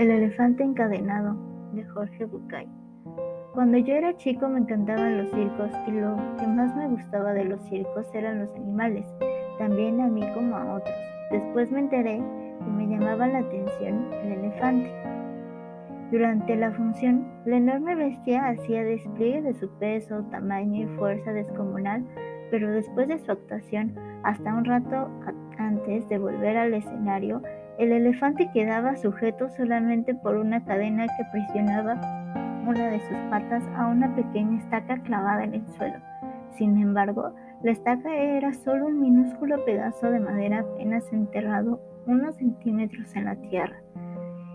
[0.00, 1.36] El elefante encadenado
[1.74, 2.66] de Jorge Bucay.
[3.52, 7.44] Cuando yo era chico me encantaban los circos y lo que más me gustaba de
[7.44, 9.06] los circos eran los animales,
[9.58, 10.96] también a mí como a otros.
[11.30, 14.90] Después me enteré que me llamaba la atención el elefante.
[16.10, 22.06] Durante la función, la enorme bestia hacía despliegue de su peso, tamaño y fuerza descomunal,
[22.50, 25.10] pero después de su actuación, hasta un rato
[25.58, 27.42] antes de volver al escenario,
[27.80, 31.98] el elefante quedaba sujeto solamente por una cadena que presionaba
[32.66, 35.96] una de sus patas a una pequeña estaca clavada en el suelo.
[36.58, 43.16] Sin embargo, la estaca era solo un minúsculo pedazo de madera apenas enterrado unos centímetros
[43.16, 43.80] en la tierra.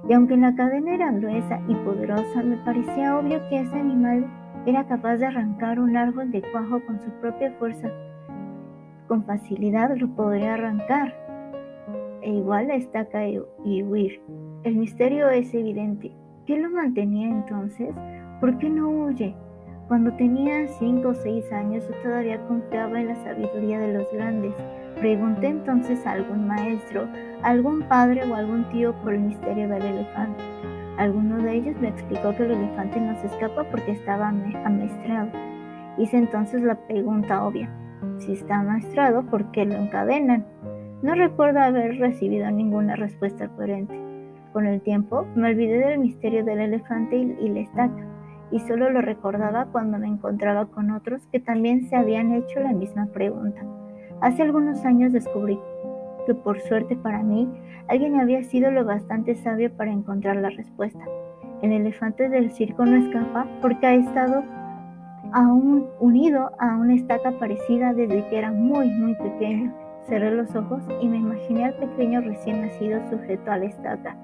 [0.08, 4.28] Y aunque la cadena era gruesa y poderosa, me parecía obvio que ese animal
[4.68, 7.90] era capaz de arrancar un árbol de cuajo con su propia fuerza.
[9.08, 11.25] Con facilidad lo podría arrancar,
[12.26, 14.20] e igual la estaca y huir.
[14.64, 16.12] El misterio es evidente.
[16.48, 17.96] ¿Qué lo mantenía entonces?
[18.42, 19.36] ¿Por qué no huye?
[19.88, 24.56] Cuando tenía cinco o seis años yo todavía confiaba en la sabiduría de los grandes.
[25.00, 27.08] Pregunté entonces a algún maestro,
[27.44, 30.44] a algún padre o algún tío por el misterio del elefante.
[30.98, 35.30] Alguno de ellos me explicó que el elefante no se escapa porque estaba amestrado.
[36.00, 37.70] Hice entonces la pregunta obvia.
[38.18, 40.46] Si está amestrado, ¿por qué lo encadenan?
[41.02, 43.94] No recuerdo haber recibido ninguna respuesta coherente.
[44.54, 48.08] Con el tiempo me olvidé del misterio del elefante y la estaca,
[48.52, 52.72] y solo lo recordaba cuando me encontraba con otros que también se habían hecho la
[52.72, 53.62] misma pregunta.
[54.22, 55.60] Hace algunos años descubrí
[56.26, 57.50] que por suerte para mí
[57.90, 61.04] alguien había sido lo bastante sabio para encontrar la respuesta.
[61.62, 64.44] El elefante del circo no escapa porque ha estado
[65.34, 69.74] aún unido a una estaca parecida desde que era muy muy pequeño
[70.08, 74.16] Cerré los ojos y me imaginé al pequeño recién nacido sujeto a la estaca.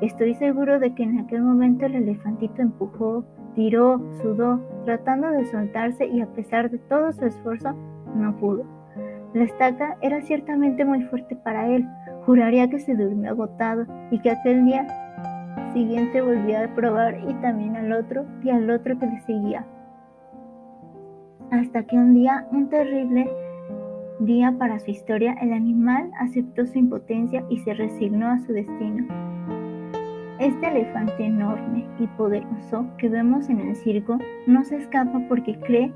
[0.00, 3.24] Estoy seguro de que en aquel momento el elefantito empujó,
[3.54, 7.74] tiró, sudó, tratando de soltarse y a pesar de todo su esfuerzo,
[8.16, 8.64] no pudo.
[9.34, 11.86] La estaca era ciertamente muy fuerte para él.
[12.26, 14.86] Juraría que se durmió agotado y que aquel día
[15.72, 19.66] siguiente volvió a probar y también al otro y al otro que le seguía.
[21.50, 23.30] Hasta que un día un terrible
[24.20, 29.06] día para su historia, el animal aceptó su impotencia y se resignó a su destino.
[30.38, 35.92] Este elefante enorme y poderoso que vemos en el circo no se escapa porque cree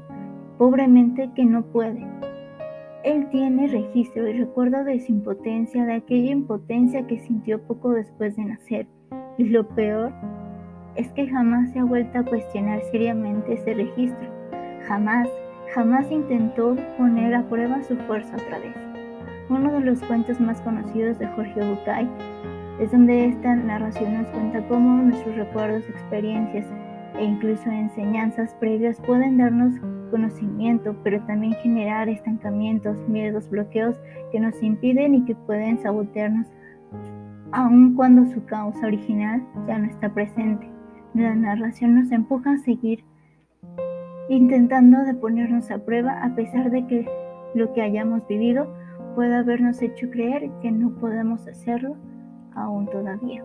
[0.58, 2.04] pobremente que no puede.
[3.04, 8.36] Él tiene registro y recuerdo de su impotencia, de aquella impotencia que sintió poco después
[8.36, 8.86] de nacer.
[9.38, 10.12] Y lo peor
[10.94, 14.28] es que jamás se ha vuelto a cuestionar seriamente ese registro.
[14.86, 15.28] Jamás
[15.74, 18.74] jamás intentó poner a prueba su fuerza otra vez.
[19.48, 22.08] Uno de los cuentos más conocidos de Jorge Bucay
[22.80, 26.66] es donde esta narración nos cuenta cómo nuestros recuerdos, experiencias
[27.18, 29.74] e incluso enseñanzas previas pueden darnos
[30.10, 33.96] conocimiento, pero también generar estancamientos, miedos, bloqueos
[34.30, 36.46] que nos impiden y que pueden sabotearnos
[37.52, 40.70] aun cuando su causa original ya no está presente.
[41.14, 43.04] La narración nos empuja a seguir
[44.36, 47.06] intentando de ponernos a prueba a pesar de que
[47.54, 48.66] lo que hayamos vivido
[49.14, 51.96] pueda habernos hecho creer que no podemos hacerlo
[52.54, 53.44] aún todavía.